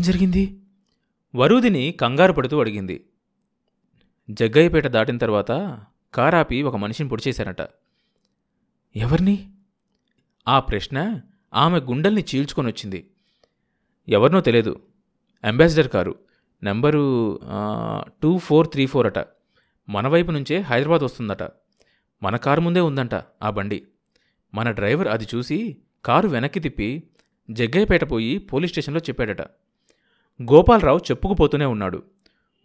[0.00, 0.42] ఏం జరిగింది?
[1.34, 3.04] వరూదిని కంగారు పడుతూ అడిగింది.
[4.30, 5.50] జగ్గయ్యపేట దాటిన తర్వాత
[6.14, 7.68] కారాపి ఒక మనిషిని పొడిచేశారట
[8.96, 9.34] ఎవరిని?
[10.48, 11.20] ఆ ప్రశ్న
[11.54, 13.10] ఆమె గుండెల్ని చీల్చుకొని వచ్చింది.
[14.08, 14.80] ఎవరినో తెలియదు
[15.44, 16.14] Ambassador car.
[16.62, 17.04] Number
[18.22, 19.26] two four three four అట.
[19.88, 21.42] మన వైపు నుంచే హైదరాబాద్ వస్తుందట.
[22.22, 23.86] మన కారు ముందే ఉందంట ఆ బండి.
[24.54, 27.02] మన డ్రైవర్ అది చూసి కారు వెనక్కి తిప్పి
[27.50, 29.42] జగ్గయ్యపేట పోయి పోలీస్ స్టేషన్లో చెప్పాడట.
[30.42, 32.02] గోపాలరావు చెప్పుకుపోతూనే ఉన్నాడు.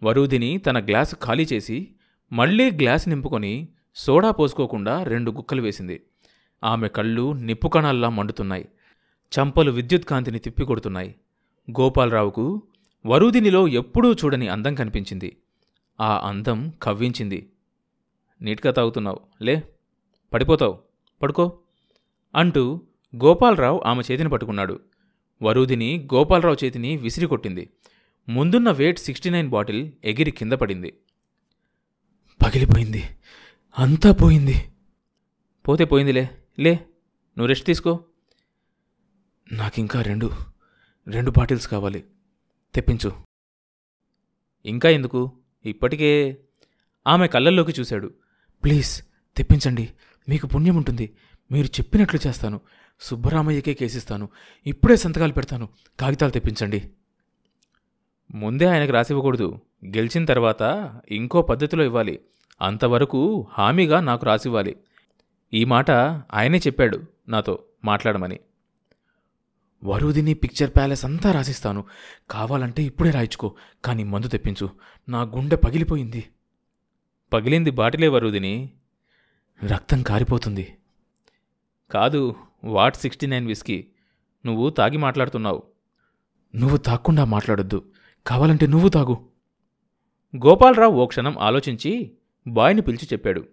[0.04, 1.88] వరూధిని తన గ్లాస్ ఖాళీ చేసి
[2.34, 6.04] మళ్ళీ గ్లాస్ నింపుకొని సోడా పోసుకోకుండా రెండు గుక్కలు వేసింది.
[6.64, 8.70] ఆమె కళ్ళు నిప్పు కణాల్లా మండుతున్నాయి.
[9.40, 11.16] చంపలు విద్యుత్ కాంతిని తిప్పికొడుతున్నాయి.
[11.72, 12.62] గోపాలరావుకు
[13.06, 15.38] వరూదినిలో ఎప్పుడూ చూడని అందం కనిపించింది.
[16.02, 17.50] ఆ అందం కవ్వించింది.
[18.42, 19.20] నీట్గా తాగుతున్నావు.
[19.42, 19.64] లే
[20.34, 20.80] పడిపోతావు.
[21.22, 21.60] పడుకో.
[22.36, 22.82] అంటూ
[23.16, 24.80] గోపాలరావు ఆమె చేతిని పట్టుకున్నాడు.
[25.42, 27.70] వరూధిని గోపాలరావు చేతిని విసిరి కొట్టింది.
[28.30, 30.94] ముందున్న వెయిట్ సిక్స్టీ నైన్ బాటిల్ ఎగిరి కింద పడింది.
[32.46, 33.04] పగిలిపోయింది.
[33.80, 34.54] అంతా పోయింది.
[35.68, 36.30] పోతే పోయిందిలే.
[36.60, 38.04] లే నువ్వు రెస్ట్ తీసుకో.
[39.52, 40.32] నాకింకా రెండు
[41.08, 42.04] రెండు బాటిల్స్ కావాలి.
[42.76, 43.14] తెప్పించు.
[44.66, 45.32] ఇంకా ఎందుకు?
[45.66, 46.38] ఇప్పటికే
[47.08, 48.14] ఆమె కళ్ళల్లోకి చూశాడు.
[48.64, 49.04] ప్లీజ్
[49.38, 49.90] తెప్పించండి.
[50.30, 51.16] మీకు పుణ్యం ఉంటుంది.
[51.52, 52.62] మీరు చెప్పినట్లు చేస్తాను.
[53.00, 54.30] సుబ్బరామయ్యకే కేసిస్తాను.
[54.68, 55.70] ఇప్పుడే సంతకాలు పెడతాను.
[56.00, 56.92] కాగితాలు తెప్పించండి.
[58.36, 59.60] ముందే ఆయనకు రాసివ్వకూడదు.
[59.86, 62.20] గెలిచిన తర్వాత ఇంకో పద్ధతిలో ఇవ్వాలి.
[62.62, 64.76] అంతవరకు హామీగా నాకు రాసివ్వాలి.
[65.54, 65.92] ఈ మాట
[66.34, 68.40] ఆయనే చెప్పాడు నాతో మాట్లాడమని.
[69.84, 71.84] వరుదిని పిక్చర్ ప్యాలెస్ అంతా రాసిస్తాను.
[72.30, 74.70] కావాలంటే ఇప్పుడే రాయించుకో కానీ మందు తెప్పించు.
[75.10, 76.28] నా గుండె పగిలిపోయింది.
[77.34, 78.70] పగిలింది బాటిలే వరుదిని.
[79.64, 80.78] రక్తం కారిపోతుంది.
[81.92, 82.36] కాదు
[82.66, 83.88] వాట్ సిక్స్టీ నైన్ విస్కీ?
[84.46, 85.64] నువ్వు తాగి మాట్లాడుతున్నావు.
[86.56, 87.92] నువ్వు తాక్కుండా మాట్లాడొద్దు.
[88.28, 89.18] కావాలంటే నువ్వు తాగు.
[90.36, 92.12] గోపాలరావు ఓ క్షణం ఆలోచించి
[92.48, 93.48] బాయ్ని పిలిచి చెప్పాడు.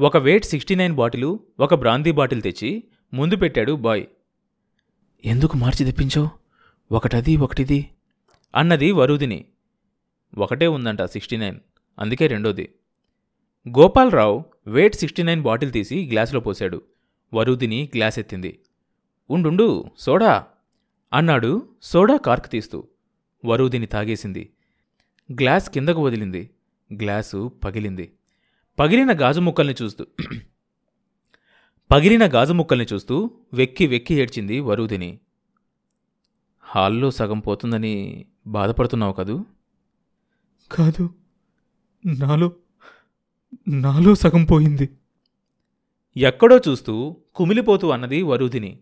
[0.00, 2.84] ఒక వెయిట్ సిక్స్టీ నైన్ బాటిలు ఒక బ్రాందీ బాటిల్ తెచ్చి
[3.14, 4.06] ముందు పెట్టాడు బాయ్.
[5.24, 6.28] ఎందుకు మార్చి తెప్పించావు?
[6.92, 7.90] ఒకటది ఒకటిది
[8.56, 9.44] అన్నది వరుదిని.
[10.38, 11.60] ఒకటే ఉందంట సిక్స్టీ నైన్
[11.98, 12.74] అందుకే రెండోది.
[13.68, 16.82] Gopalarao VAT sixty nine bottle తీసి గ్లాసులో పోశాడు.
[17.36, 18.58] వరుదిని గ్లాస్ ఎత్తింది
[19.30, 19.66] ఉండుండు
[19.98, 20.46] సోడా
[21.12, 21.50] అన్నాడు
[21.82, 22.78] సోడా కార్క్ తీస్తూ.
[23.44, 24.42] వరుదిని తాగేసింది.
[25.32, 26.50] గ్లాస్ కిందకు వదిలింది.
[27.02, 28.06] గ్లాసు పగిలింది.
[28.78, 30.06] పగిలిన గాజు ముక్కల్ని చూస్తూ
[31.90, 35.10] పగిలిన గాజు ముక్కల్ని చూస్తూ వెక్కి వెక్కి ఏడ్చింది వరుదిని.
[36.60, 37.94] హాల్లో సగం పోతుందని
[38.46, 39.44] బాధపడుతున్నావు కదూ?
[40.72, 41.04] కాదు.
[42.06, 42.52] నాలో
[43.68, 44.88] నాలో సగం పోయింది.
[46.16, 48.78] ఎక్కడో చూస్తూ కుమిలిపోతూ అన్నది వరుదిని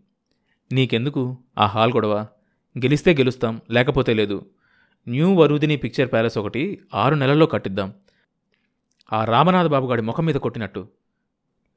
[0.73, 1.39] నీకెందుకు?
[1.59, 2.27] ఆ హాల్ గొడవ.
[2.79, 4.51] గెలిస్తే గెలుస్తాం లేకపోతే లేదు.
[5.09, 7.95] న్యూ వరుదిని పిక్చర్ ప్యాలెస్ ఒకటి ఆరు నెలల్లో కట్టిద్దాం.
[9.13, 10.89] ఆ రామనాథ బాబుగాడి ముఖం మీద కొట్టినట్టు.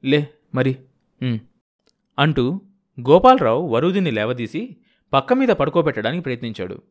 [0.04, 0.76] లే మరి
[2.18, 2.60] అంటూ
[3.00, 4.76] గోపాలరావు వరుదిని లేవదీసి
[5.12, 6.82] పక్క మీద పడుకోబెట్టడానికి ప్రయత్నించాడు.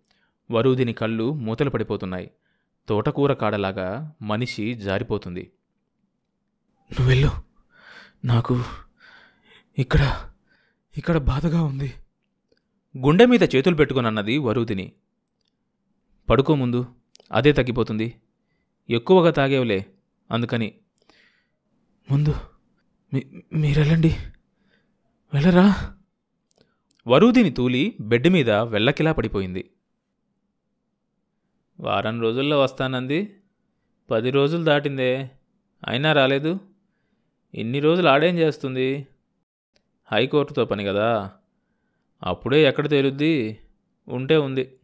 [0.51, 2.31] వరుదిని కళ్ళు మూతలు పడిపోతున్నాయి.
[2.89, 5.51] తోటకూర కాడలాగా మనిషి జారిపోతుంది.
[6.91, 7.46] నువ్వెళ్ళు.
[8.27, 8.63] నాకు
[9.77, 10.29] ఇక్కడ
[10.97, 11.93] ఇక్కడ బాధగా ఉంది.
[12.97, 14.93] గుండె మీద చేతులు పెట్టుకునన్నది వరుదిని.
[16.29, 16.85] పడుకో ముందు
[17.31, 18.21] అదే తగ్గిపోతుంది.
[18.89, 19.85] ఎక్కువగా తాగేవులే
[20.31, 20.73] అందుకని.
[22.11, 22.35] ముందు
[23.13, 24.17] మీ మీరెళ్ళండి.
[25.33, 25.93] వెళ్ళరా?
[27.07, 29.71] వరుదిని తూలి బెడ్ మీద వెళ్ళకిలా పడిపోయింది.
[31.79, 33.41] వారం రోజుల్లో వస్తానంది.
[34.11, 35.31] పది రోజులు దాటిందే.
[35.87, 36.59] అయినా రాలేదు.
[37.55, 39.07] ఇన్ని రోజులు ఆడేం చేస్తుంది?
[40.11, 41.31] హైకోర్టుతో పని కదా.
[42.23, 43.59] అప్పుడే ఎక్కడ తేలుద్ది?
[44.07, 44.79] ఉంటే ఉంది.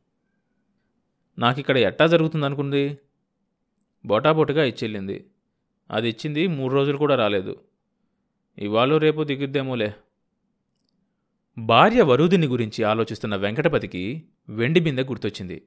[1.37, 2.97] నాకు ఇక్కడ ఎట్టా జరుగుతుంది అనుకుంది
[4.05, 5.25] బొటాబొటిగా ఇచ్చెళ్ళింది.
[5.91, 7.59] అది ఇచ్చింది మూడు రోజులు కూడా రాలేదు.
[8.57, 9.93] ఇవాళ రేపు దిగుద్దేమోలే.
[11.57, 15.61] భార్య వరుదిని గురించి ఆలోచిస్తున్న వెంకటపతికి వెండి బిందె గుర్తొచ్చింది.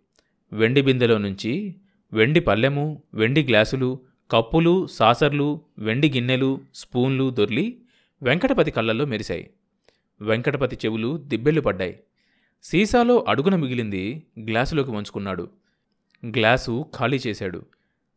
[0.52, 1.76] వెండి బిందెలో నుంచి
[2.12, 4.00] వెండి పల్లెము వెండి గ్లాసులు
[4.30, 7.82] కప్పులు సాసర్లు వెండి గిన్నెలు స్పూన్లు దొర్లి
[8.22, 9.50] వెంకటపతి కళ్ళల్లో మెరిశాయి.
[10.20, 12.00] వెంకటపతి చెవులు దిబ్బెళ్ళు పడ్డాయి.
[12.62, 15.50] సీసాలో అడుగున మిగిలింది గ్లాసులోకి వంచుకున్నాడు.
[16.26, 17.66] గ్లాసు ఖాళీ చేశాడు.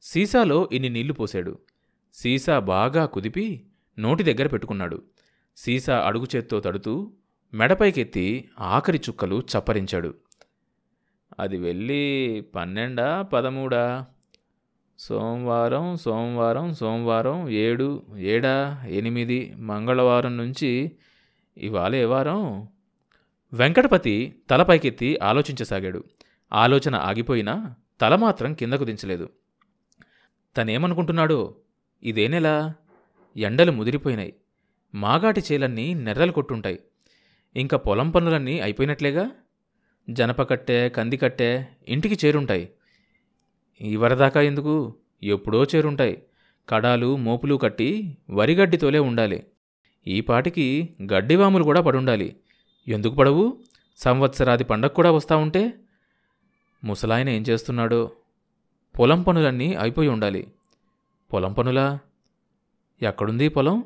[0.02, 1.60] సీసాలో ఇన్ని నీళ్ళు పోశాడు.
[2.14, 3.66] సీసా బాగా కుదిపి
[4.00, 5.02] నోటి దగ్గర పెట్టుకున్నాడు.
[5.58, 7.12] సీసా అడుగు చేత్తో తడుతూ
[7.54, 10.14] మెడపైకెత్తి ఆఖరి చుక్కలు చప్పరించాడు.
[11.40, 14.06] అది వెళ్ళి పన్నెండా పదమూడా?
[15.00, 20.92] సోమవారం సోమవారం సోమవారం ఏడు ఏడా ఎనిమిది మంగళవారం నుంచి
[21.58, 22.68] ఇవాళ ఏ వారం?
[23.54, 26.04] వెంకటపతి తలపైకెత్తి ఆలోచించసాగాడు.
[26.54, 29.30] ఆలోచన ఆగిపోయినా తల మాత్రం కిందకు దించలేదు.
[30.58, 31.56] తనేమనుకుంటున్నాడో?
[32.04, 32.74] ఇదే నెల
[33.38, 34.34] ఎండలు ముదిరిపోయినాయి.
[34.96, 36.80] మాగాటి చేలన్నీ నెర్రలు కొట్టుంటాయి.
[37.56, 39.32] ఇంకా పొలం పనులన్నీ అయిపోయినట్లేగా?
[40.10, 42.70] జనపకట్టె కందికట్టె ఇంటికి చేరుంటాయి.
[43.82, 44.96] ఇవరదాకా ఎందుకు?
[45.24, 46.24] ఎప్పుడో చేరుంటాయి.
[46.70, 49.48] కడాలు మోపులు కట్టి వరిగడ్డితోలే ఉండాలి.
[50.08, 52.36] ఈ పాటికి గడ్డివాములు కూడా పడుండాలి.
[52.88, 53.58] ఎందుకు పడవు?
[53.98, 55.74] సంవత్సరాది పండగ కూడా వస్తా ఉంటే?
[56.84, 58.12] ముసలాయన ఏం చేస్తున్నాడో?
[59.00, 60.48] పొలం పనులన్నీ అయిపోయి ఉండాలి.
[61.34, 62.00] పొలం పనులా?
[63.02, 63.84] ఎక్కడుంది పొలం?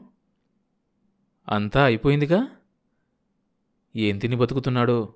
[1.50, 2.48] అంతా అయిపోయిందిగా?
[3.96, 5.14] ఏం తిని బతుకుతున్నాడో?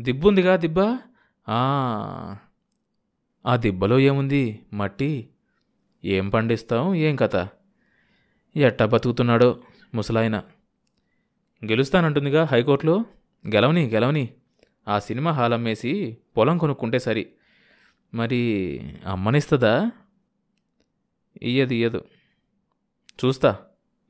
[0.00, 0.98] దిబ్బుందిగా దిబ్బా?
[3.46, 4.62] ఆ, దిబ్బలో ఏముంది?
[4.72, 5.28] మట్టి.
[6.04, 7.48] ఏం పండిస్తాం ఏం కథ?
[8.56, 9.60] ఎట్టా బతుకుతున్నాడో
[9.94, 10.36] ముసలాయన.
[11.64, 13.04] గెలుస్తానంటుందిగా హైకోర్టులో.
[13.54, 14.28] గెలవని గెలవని.
[14.88, 17.26] ఆ సినిమా హాల్ అమ్మేసి పొలం కొనుక్కుంటే సరి.
[18.14, 19.90] మరి అమ్మనిస్తుందా?
[21.42, 22.04] ఇయ్యదు ఇయ్యదు.
[23.24, 23.58] చూస్తా.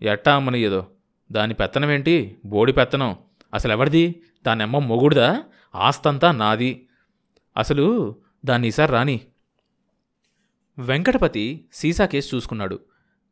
[0.03, 0.87] ఎట్టా అమ్మనియ్యదో.
[1.33, 3.17] దాని పెత్తనం ఏంటి బోడి పెత్తనం.
[3.55, 5.45] అసలు ఎవరిది దానమ్మ మొగుడుదా?
[5.75, 6.89] ఆస్తంతా నాది.
[7.57, 9.21] అసలు దాన్ని ఈసారి రాని.
[10.79, 12.81] వెంకటపతి సీసా కేసు చూసుకున్నాడు.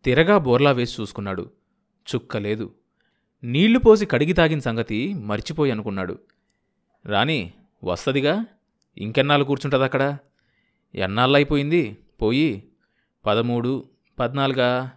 [0.05, 1.51] తిరగా బోర్లా వేసి చూసుకున్నాడు.
[2.15, 2.75] చుక్క లేదు.
[3.45, 6.19] నీళ్ళు పోసి కడిగి తాగిన సంగతి మర్చిపోయి అనుకున్నాడు.
[7.07, 7.53] రాని
[7.85, 8.45] వస్తదిగా?
[8.99, 10.19] ఇంకెన్నాళ్ళు కూర్చుంటుంది అక్కడ?
[10.95, 12.69] ఎన్నాళ్ళైపోయింది పోయి.
[13.27, 13.89] పదమూడు
[14.19, 14.91] పద్నాలుగా?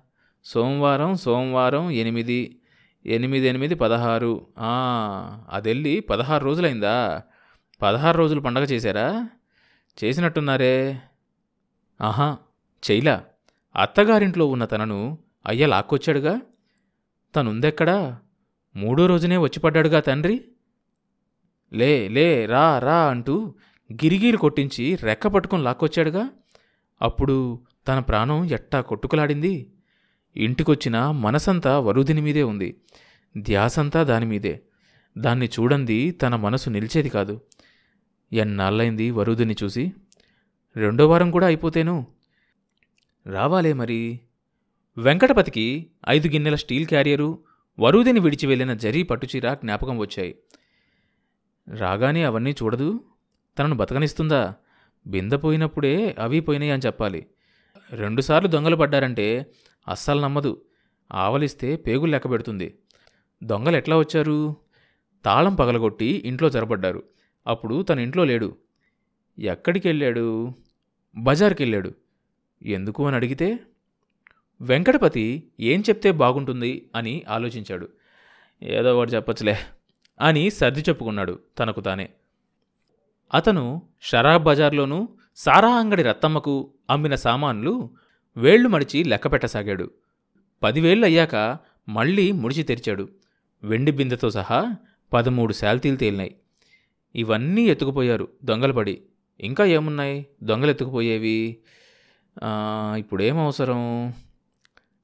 [0.45, 2.59] సోమవారం సోమవారం ఎనిమిది
[3.05, 4.47] ఎనిమిది ఎనిమిది పదహారు.
[4.57, 7.23] ఆ, అదెళ్ళి పదహారు రోజులైందా?
[7.81, 9.29] పదహారు రోజులు పండగ చేశారా?
[10.03, 11.01] చేసినట్టున్నారే?
[12.01, 12.37] ఆహా
[12.91, 13.23] చెయ్లా
[13.75, 16.41] అత్తగారింట్లో ఉన్న తనను అయ్య లాక్కొచ్చాడుగా?
[17.35, 18.19] తనుందెక్కడా?
[18.75, 20.45] మూడో రోజునే వచ్చి పడ్డాడుగా తండ్రి?
[21.73, 23.55] లే లే రా రా అంటూ
[23.93, 26.29] గిరిగీలు కొట్టించి రెక్క పట్టుకొని లాక్కొచ్చాడుగా?
[27.01, 29.71] అప్పుడు తన ప్రాణం ఎట్టా కొట్టుకులాడింది?
[30.35, 32.81] ఇంటికొచ్చిన మనసంతా వరుదిని మీదే ఉంది.
[33.37, 34.61] ధ్యాసంతా దానిమీదే.
[35.17, 37.41] దాన్ని చూడంది తన మనసు నిలిచేది కాదు.
[38.35, 39.93] ఎన్నాళ్ళైంది వరుదిని చూసి?
[40.75, 42.07] రెండో వారం కూడా అయిపోతేను?
[43.27, 44.19] రావాలే మరి.
[44.97, 47.39] వెంకటపతికి ఐదు గిన్నెల స్టీల్ క్యారియరు
[47.79, 50.35] వరుదిని విడిచి వెళ్ళిన జరీ పట్టుచీర జ్ఞాపకం వచ్చాయి.
[51.69, 52.99] రాగానే అవన్నీ చూడదు?
[53.59, 54.53] తనను బతకనిస్తుందా?
[55.07, 57.25] బిందె పోయినప్పుడే అవి పోయినాయి అని చెప్పాలి.
[57.91, 59.45] రెండుసార్లు దొంగలు పడ్డారంటే
[59.87, 60.61] అస్సలు నమ్మదు.
[61.11, 62.77] ఆవలిస్తే పేగులు లెక్క పెడుతుంది
[63.43, 64.55] దొంగలు ఎట్లా వచ్చారు?
[65.25, 67.03] తాళం పగలగొట్టి ఇంట్లో జరపడ్డారు.
[67.47, 68.55] అప్పుడు తన ఇంట్లో లేడు.
[69.39, 70.51] ఎక్కడికి వెళ్ళాడు
[71.17, 71.93] బజార్కి వెళ్ళాడు
[72.63, 73.59] ఎందుకు అని అడిగితే
[74.61, 77.89] వెంకటపతి ఏం చెప్తే బాగుంటుంది అని ఆలోచించాడు.
[78.63, 79.57] ఏదో ఒకటి చెప్పచ్చులే
[80.21, 82.09] అని సర్ది చెప్పుకున్నాడు తనకు తానే.
[83.33, 87.89] అతను షరాబ్ బజార్లోనూ సారా అంగడి రత్తమ్మకు అమ్మిన సామాన్లు
[88.37, 89.91] వేళ్ళు మడిచి లెక్కపెట్టసాగాడు
[90.63, 91.57] పదివేళ్ళు అయ్యాక
[91.89, 93.09] మళ్ళీ ముడిచి తెరిచాడు.
[93.63, 94.75] వెండి బిందెతో సహా
[95.13, 96.35] పదమూడు శాల్తీలు తేలినాయి.
[97.15, 99.01] ఇవన్నీ ఎత్తుకుపోయారు దొంగలు పడి
[99.39, 100.27] ఇంకా ఏమున్నాయి?
[100.43, 101.57] దొంగలు ఎత్తుకుపోయేవి?
[102.37, 104.13] ఇప్పుడేమవసరం ఇప్పుడేం అవసరం?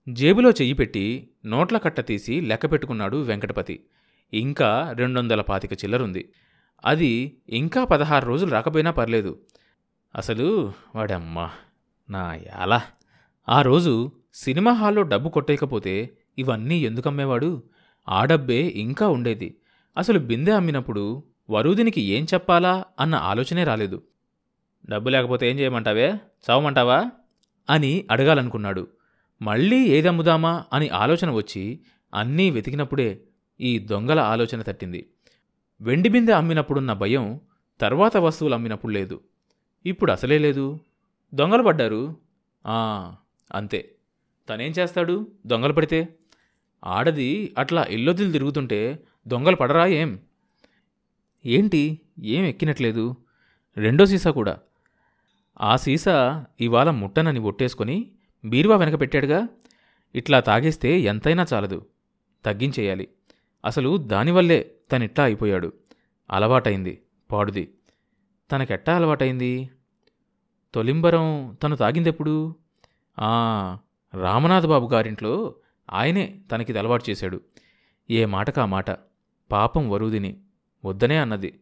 [0.09, 3.85] జేబులో చెయ్యి పెట్టి నోట్ల కట్ట తీసి లెక్క పెట్టుకున్నాడు వెంకటపతి.
[4.33, 6.29] ఇంకా రెండు వందల పాతిక చిల్లరుంది.
[6.85, 9.39] అది ఇంకా పదహారు రోజులు రాకపోయినా పర్లేదు.
[10.15, 11.49] అసలు వాడమ్మా
[12.09, 12.81] నా యాల.
[13.49, 17.63] ఆ రోజు సినిమా హాల్లో డబ్బు కొట్టేయకపోతే ఇవన్నీ ఎందుకమ్మేవాడు?
[18.09, 19.57] ఆ డబ్బే ఇంకా ఉండేది.
[19.97, 24.03] అసలు బిందె అమ్మినప్పుడు వరుదినికి ఏం చెప్పాలా అన్న ఆలోచనే రాలేదు.
[24.89, 26.13] డబ్బు లేకపోతే ఏం చేయమంటావే?
[26.49, 27.11] చావమంటావా?
[27.69, 28.87] అని అడగాలనుకున్నాడు.
[29.41, 31.79] మళ్ళీ ఏదమ్ముదామా అని ఆలోచన వచ్చి
[32.13, 33.21] అన్నీ వెతికినప్పుడే
[33.61, 35.09] ఈ దొంగల ఆలోచన తట్టింది.
[35.81, 37.39] వెండి బిందె అమ్మినప్పుడున్న భయం
[37.81, 39.21] తర్వాత వస్తువులు అమ్మినప్పుడు లేదు.
[39.85, 40.79] ఇప్పుడు అసలే లేదు.
[41.33, 42.15] దొంగలు పడ్డారు?
[42.67, 43.13] ఆ,
[43.55, 43.95] అంతే.
[44.49, 45.27] తనేం చేస్తాడు?
[45.47, 46.15] దొంగలు పడితే?
[46.85, 50.19] ఆడది అట్లా ఇల్లొదిలు తిరుగుతుంటే దొంగలు పడరా ఏం?
[51.45, 51.99] ఏంటి?
[52.23, 53.15] ఏం ఎక్కినట్లేదు?
[53.77, 54.59] రెండో సీసా కూడా.
[55.61, 58.11] ఆ సీసా ఇవాళ ముట్టనని ఒట్టేసుకొని
[58.45, 59.47] బీరువా వెనక పెట్టాడుగా.
[60.15, 61.85] ఇట్లా తాగేస్తే ఎంతైనా చాలదు.
[62.45, 63.07] తగ్గించేయాలి.
[63.65, 65.73] అసలు దానివల్లే తనిట్లా అయిపోయాడు.
[66.31, 67.73] అలవాటైంది పాడుది.
[68.51, 69.69] తనకెట్టా అలవాటైంది?
[70.73, 72.55] తొలింబరం తను తాగిందెప్పుడు?
[73.19, 73.77] ఆ
[74.21, 75.55] రామనాథ్ బాబు గారింట్లో
[75.93, 77.41] ఆయనే తనకిది అలవాటు చేశాడు.
[78.09, 78.91] ఏ మాటకా మాట?
[79.51, 80.39] పాపం వరుదిని.
[80.85, 81.59] వద్దనే అన్నది.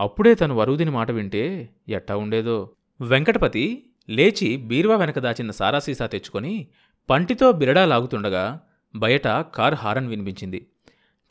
[0.00, 2.70] అప్పుడే తను వరుదిని మాట వింటే ఎట్టా ఉండేదో.
[3.00, 6.66] వెంకటపతి లేచి బీరువా వెనక దాచిన సారా సీసా తెచ్చుకొని
[7.10, 8.60] పంటితో బిరడా లాగుతుండగా
[8.96, 10.66] బయట కారు హారన్ వినిపించింది.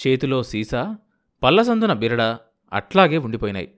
[0.07, 0.97] చేతిలో సీసా
[1.43, 2.39] పల్లసందున బిరడా
[2.73, 3.71] అట్లాగే ఉండిపోయినాయి.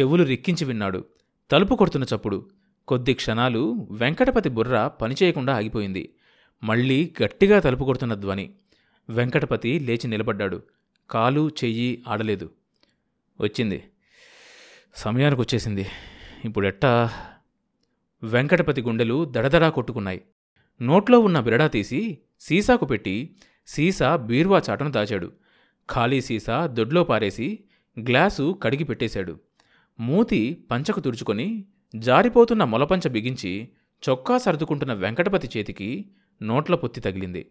[0.00, 1.04] చెవులు రిక్కించి విన్నాడు.
[1.50, 2.50] తలుపు కొడుతున్న చప్పుడు.
[2.88, 6.14] కొద్ది క్షణాలు వెంకటపతి బుర్ర పనిచేయకుండా ఆగిపోయింది.
[6.64, 8.54] మళ్ళీ గట్టిగా తలుపు కొడుతున్న ధ్వని.
[9.08, 10.62] వెంకటపతి లేచి నిలబడ్డాడు.
[11.10, 12.50] కాలు చెయ్యి ఆడలేదు.
[13.44, 13.84] వచ్చింది.
[14.94, 15.86] సమయానికి వచ్చేసింది
[16.44, 17.10] ఇప్పుడెట్టా
[18.22, 20.22] వెంకటపతి గుండెలు దడదడా కొట్టుకున్నాయి.
[20.82, 25.32] నోట్లో ఉన్న బిరడా తీసి సీసాకు పెట్టి సీసా బీరువా చాటను దాచాడు.
[25.90, 27.64] ఖాళీ సీసా దొడ్లో పారేసి
[28.00, 29.40] గ్లాసు కడిగి పెట్టేశాడు.
[30.00, 31.64] మూతి పంచకు తుడుచుకొని
[31.96, 33.68] జారిపోతున్న మొలపంచ బిగించి
[34.08, 36.10] చొక్కా సర్దుకుంటున్న వెంకటపతి చేతికి
[36.42, 37.50] నోట్ల పొత్తి తగిలింది.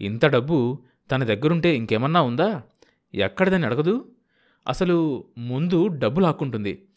[0.00, 2.62] ఇంత డబ్బు తన దగ్గరుంటే ఇంకేమన్నా ఉందా?
[3.14, 4.12] ఎక్కడిదని అడగదు?
[4.70, 6.88] అసలు ముందు డబ్బు లాక్కుంటుంది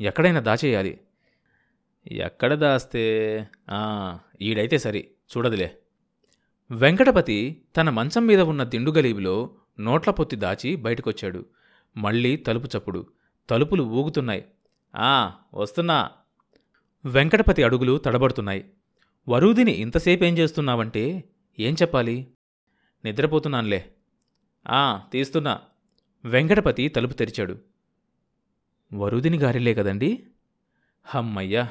[0.00, 1.00] ఎక్కడైనా దాచేయాలి.
[2.06, 3.48] ఎక్కడ దాస్తే
[4.42, 5.78] ఈడైతే సరి చూడదులే.
[6.70, 11.46] వెంకటపతి తన మంచం మీద ఉన్న దిండుగలీబిలో నోట్ల పొత్తి దాచి బయటకొచ్చాడు.
[11.96, 13.06] మళ్ళీ తలుపు చప్పుడు.
[13.50, 14.44] తలుపులు ఊగుతున్నాయి.
[14.96, 16.10] ఆ వస్తున్నా.
[17.04, 18.64] వెంకటపతి అడుగులు తడబడుతున్నాయి.
[19.28, 21.24] వరూదిని ఇంతసేపేం చేస్తున్నావంటే
[21.58, 22.26] ఏం చెప్పాలి?
[23.04, 23.92] నిద్రపోతున్నానులే.
[24.68, 25.60] ఆ తీస్తున్నా.
[26.24, 27.58] వెంకటపతి తలుపు తెరిచాడు.
[28.94, 30.26] వరుదిని గారిలే కదండి?
[31.04, 31.68] హమ్మయ్యా!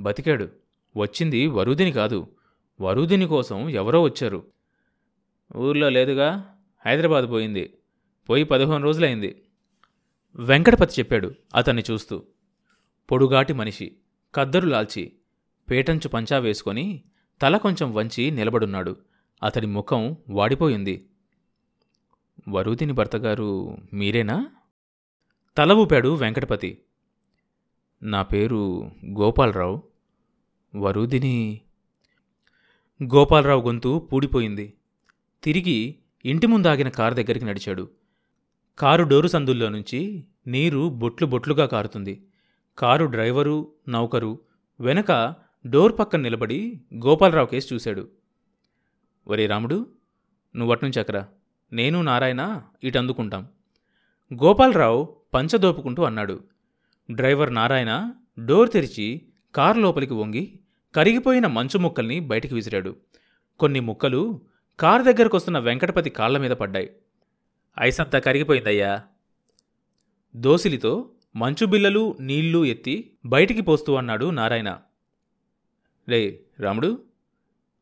[0.00, 0.48] బతికాడు.
[0.96, 2.26] వచ్చింది వరుదిని కాదు.
[2.80, 4.46] వరుదిని కోసం ఎవరో వచ్చారు.
[5.56, 6.56] ఊర్లో లేదుగా?
[6.86, 7.74] హైదరాబాద్ పోయింది.
[8.30, 9.42] పోయి పదిహేను రోజులైంది.
[10.36, 12.22] వెంకటపతి చెప్పాడు అతన్ని చూస్తూ.
[13.10, 13.96] పొడుగాటి మనిషి.
[14.34, 15.12] కద్దరు లాల్చి.
[15.70, 17.04] పేటంచు పంచా వేసుకొని
[17.42, 18.96] తల కొంచెం వంచి నిలబడున్నాడు.
[19.42, 21.08] అతడి ముఖం వాడిపోయింది.
[22.48, 24.50] వరుదిని భర్తగారు మీరేనా?
[25.56, 26.78] తల ఊపాడు వెంకటపతి.
[28.02, 29.82] నా పేరు గోపాలరావు.
[30.76, 31.60] వరుదిని
[33.02, 34.74] గోపాలరావు గొంతు పూడిపోయింది.
[35.42, 37.90] తిరిగి ఇంటి ముందాగిన కారు దగ్గరికి నడిచాడు.
[38.78, 42.26] కారు డోరు సందుల్లో నుంచి నీరు బొట్లు బొట్లుగా కారుతుంది.
[42.78, 44.40] కారు డ్రైవరు నౌకరు
[44.80, 45.34] వెనక
[45.66, 48.08] డోర్ పక్కన నిలబడి గోపాలరావు కేసు చూశాడు.
[49.26, 49.86] ఒరే రాముడు
[50.56, 51.00] నువ్వట్నుంచి
[51.72, 53.48] నేను నారాయణ ఇటందుకుంటాం.
[54.34, 56.44] గోపాలరావు పంచదోపుకుంటూ అన్నాడు.
[57.10, 58.12] డ్రైవర్ నారాయణ
[58.44, 59.22] డోర్ తెరిచి
[59.54, 60.58] కారు లోపలికి వంగి
[60.94, 62.96] కరిగిపోయిన మంచు ముక్కల్ని బయటికి విసిరాడు.
[63.58, 64.40] కొన్ని ముక్కలు
[64.80, 66.92] కారు దగ్గరకొస్తున్న వెంకటపతి కాళ్ళ మీద పడ్డాయి.
[67.80, 69.02] ఐసంతా కరిగిపోయిందయ్యా.
[70.36, 74.78] దోసిలితో మంచు బిల్లలు నీళ్ళు ఎత్తి బయటికి పోస్తూ అన్నాడు నారాయణ.
[76.08, 77.02] రే రాముడు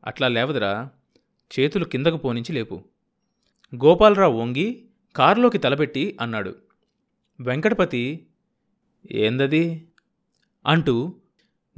[0.05, 0.89] అట్లా లేవదురా.
[1.59, 2.83] చేతులు కిందకు పోనించి లేపు.
[3.75, 4.85] గోపాలరావు వంగి
[5.15, 6.55] కారులోకి తలపెట్టి అన్నాడు.
[7.39, 8.27] వెంకటపతి
[9.11, 9.87] ఏందది?
[10.67, 11.15] అంటూ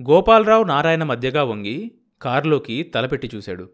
[0.02, 3.70] గోపాలరావు నారాయణ మధ్యగా వంగి కారులోకి తలపెట్టి చూశాడు.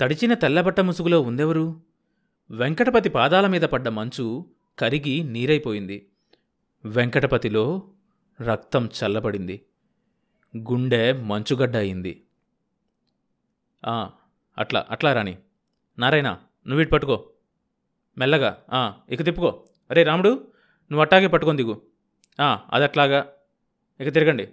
[0.00, 1.80] తడిచిన తెల్లబట్ట ముసుగులో ఉందెవరు?
[2.50, 4.46] వెంకటపతి పాదాల మీద పడ్డ మంచు
[4.78, 6.08] కరిగి నీరైపోయింది.
[6.84, 7.82] వెంకటపతిలో
[8.40, 9.64] రక్తం చల్లబడింది.
[10.56, 12.24] గుండె మంచుగడ్డ అయింది.
[14.58, 15.38] అట్లా అట్లా రాణి.
[15.98, 17.30] నారాయణ నువ్విటి పట్టుకో.
[18.18, 18.58] మెల్లగా.
[18.72, 19.64] "ఆ, ఇక తిప్పుకో.
[19.90, 20.28] అరే రాముడు
[20.90, 21.82] నువ్వు అట్టాగే పట్టుకొని దిగు.
[22.40, 23.32] "ఆ, అది అట్లాగా
[24.00, 24.48] ఇక తిరగండి.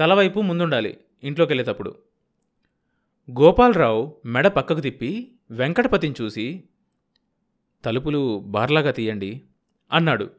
[0.00, 0.98] తలవైపు ముందుండాలి.
[1.22, 1.94] ఇంట్లోకి వెళ్ళేటప్పుడు
[3.30, 6.64] గోపాలరావు మెడ పక్కకు తిప్పి వెంకటపతిని చూసి
[7.84, 9.42] తలుపులు బార్లాగా తీయండి
[9.92, 10.30] అన్నాడు.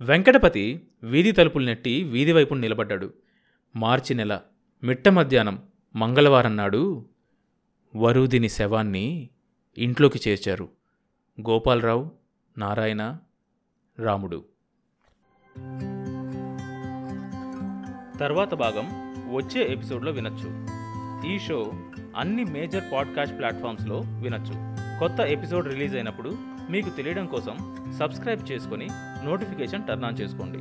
[0.00, 3.14] వెంకటపతి వీధి తలుపులు నెట్టి వీధి వైపు నిలబడ్డాడు.
[3.76, 4.40] మార్చి నెల
[4.82, 5.62] మిట్ట మధ్యాహ్నం
[5.96, 7.08] మంగళవారం నాడు
[7.96, 9.28] వరుదిని శవాన్ని
[9.78, 10.68] ఇంట్లోకి చేర్చారు.
[11.40, 12.10] గోపాలరావు
[12.58, 13.18] నారాయణ
[13.98, 14.44] రాముడు.
[18.18, 20.66] తర్వాత భాగం వచ్చే ఎపిసోడ్లో వినొచ్చు.
[21.34, 21.72] ఈ షో
[22.16, 24.52] అన్ని మేజర్ పాడ్కాస్ట్ ప్లాట్ఫామ్స్లో వినొచ్చు.
[24.98, 26.38] కొత్త ఎపిసోడ్ రిలీజ్ అయినప్పుడు
[26.70, 28.88] మీకు తెలియడం కోసం సబ్స్క్రైబ్ చేసుకొని
[29.24, 30.58] నోటిఫికేషన్ టర్న్ ఆన్ చేసుకోండి.